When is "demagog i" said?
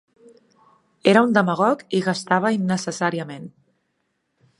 1.35-2.01